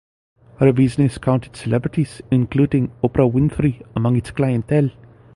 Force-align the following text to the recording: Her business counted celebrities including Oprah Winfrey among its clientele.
Her 0.59 0.73
business 0.73 1.19
counted 1.19 1.55
celebrities 1.55 2.23
including 2.31 2.87
Oprah 3.03 3.31
Winfrey 3.31 3.83
among 3.95 4.15
its 4.15 4.31
clientele. 4.31 4.89